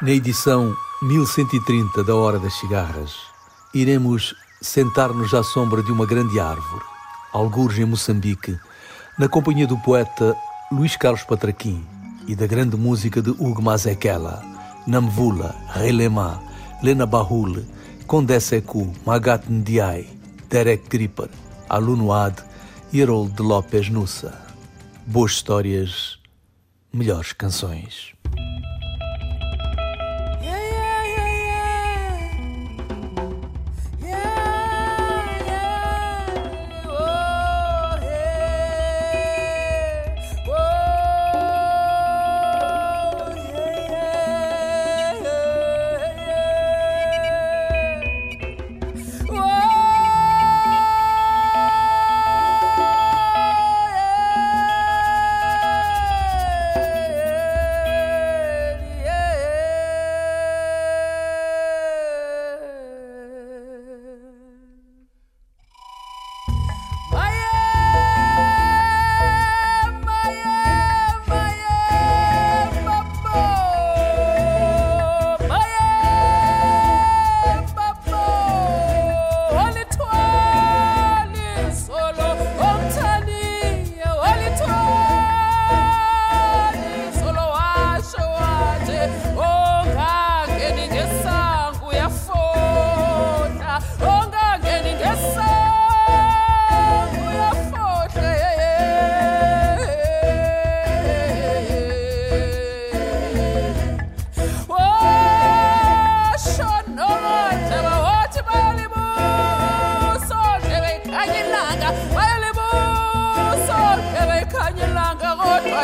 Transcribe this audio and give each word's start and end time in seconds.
Na 0.00 0.12
edição 0.12 0.76
1130 1.02 2.04
da 2.04 2.14
Hora 2.14 2.38
das 2.38 2.54
Cigarras, 2.60 3.16
iremos 3.74 4.32
sentar-nos 4.62 5.34
à 5.34 5.42
sombra 5.42 5.82
de 5.82 5.90
uma 5.90 6.06
grande 6.06 6.38
árvore, 6.38 6.84
algures 7.32 7.76
em 7.80 7.84
Moçambique, 7.84 8.56
na 9.18 9.28
companhia 9.28 9.66
do 9.66 9.76
poeta 9.78 10.36
Luís 10.70 10.96
Carlos 10.96 11.24
Patraquim 11.24 11.84
e 12.28 12.36
da 12.36 12.46
grande 12.46 12.76
música 12.76 13.20
de 13.20 13.30
Hugo 13.30 13.60
Mazekela, 13.60 14.40
Namvula, 14.86 15.52
Relema, 15.72 16.40
Lena 16.80 17.04
Bahul, 17.04 17.64
Condé 18.06 18.38
Sekou, 18.38 18.92
Magat 19.04 19.50
Ndiaye, 19.50 20.06
Derek 20.48 20.88
Gripper, 20.88 21.28
Alunoad 21.68 22.36
e 22.92 23.02
Harold 23.02 23.42
Lopes 23.42 23.88
Nussa. 23.90 24.46
Boas 25.04 25.32
histórias, 25.32 26.20
melhores 26.92 27.32
canções. 27.32 28.16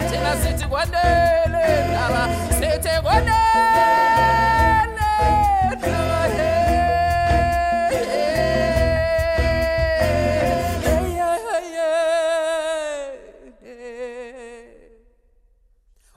Thina 0.00 0.32
sithi 0.42 0.66
kwanele 0.70 1.64
ndaba 1.90 2.22
sithi 2.58 3.02
kwanele 3.02 3.42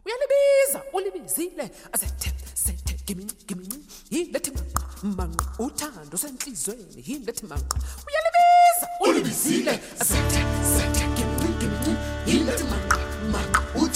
uyalibiza 0.05 0.79
ulibizile 0.93 1.65
asethe 1.93 2.29
sethe 2.53 2.93
giminci 3.05 3.35
giminci 3.47 3.79
yilethi 4.11 4.51
manqa 4.51 4.83
manqa 5.17 5.45
uthando 5.65 6.17
senhlizweni. 6.17 7.03
Yilethi 7.07 7.45
manqa 7.51 7.77
uyalibiza 8.07 8.87
ulibizile 9.05 9.73
asethe 10.01 10.39
sethe 10.73 11.03
giminci 11.15 11.53
giminci 11.59 11.91
yilethi 12.27 12.63
manqa 12.63 12.84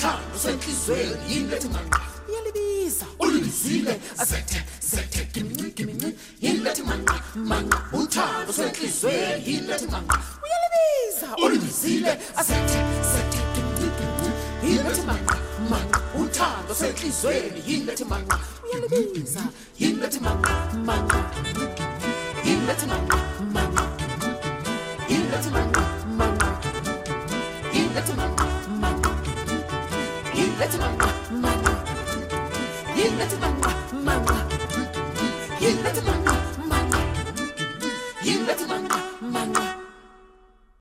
manqa 0.10 0.18
uthando 0.18 0.38
senhlizweni 0.40 1.34
yilethi 1.34 1.68
manqa 1.70 2.02
uyalibiza 2.30 3.06
ulibizile 3.20 4.00
asethe 4.18 4.64
sethe 4.80 5.28
giminci 5.34 5.72
giminci 5.76 6.16
yilethi 6.42 6.84
manqa 6.84 7.16
manqa 7.36 7.78
uthando 7.94 8.54
senhlizweni 8.54 9.44
yilethi 9.48 9.88
manqa 9.94 10.18
uyalibiza 10.44 11.28
ulibizile 11.46 12.12
asethe 12.36 12.80
sethe 13.12 13.40
giminci 13.54 13.88
giminci 13.98 14.32
yilethi 14.64 15.02
manqa 15.10 15.36
manqa 15.72 16.00
uthando 16.22 16.74
senhlizweni 16.82 17.60
yilethi 17.68 18.06
manqa 18.12 18.40
uyalibiza 18.64 19.44
yilethi 19.80 20.20
manqa 20.20 20.54
manqa 20.88 21.20
yilethi 22.46 22.86
manqa 22.86 23.18
manqa 23.18 23.29
yilethi 30.40 30.78
manqa 30.84 31.10
manqa 31.44 31.74
yilethi 32.98 33.38
manqa 33.44 33.72
manqa 34.08 34.38
yilethi 35.64 36.02
manqa 36.08 36.34